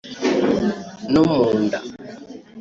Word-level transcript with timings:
no 1.11 1.21
mu 1.29 1.41
nda 1.63 1.79